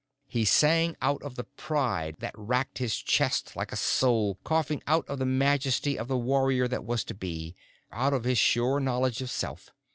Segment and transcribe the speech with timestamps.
[0.25, 5.07] He sang out of the pride that racked his chest like a soul coughing, out
[5.07, 7.55] of the majesty of the warrior that was to be,
[7.91, 9.69] out of his sure knowledge of self.